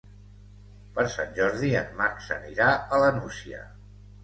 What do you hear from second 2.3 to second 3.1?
anirà a